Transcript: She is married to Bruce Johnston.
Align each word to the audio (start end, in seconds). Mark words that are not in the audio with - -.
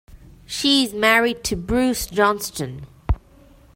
She 0.47 0.83
is 0.83 0.95
married 0.95 1.43
to 1.43 1.55
Bruce 1.55 2.07
Johnston. 2.07 2.87